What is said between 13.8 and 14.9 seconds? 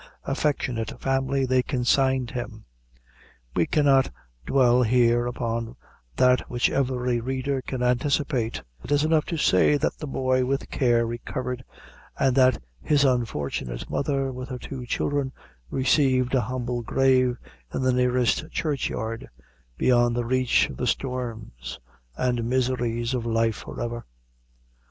mother with her two